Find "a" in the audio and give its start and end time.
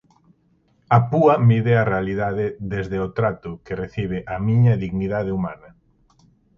0.97-0.97, 1.77-1.87, 4.33-4.35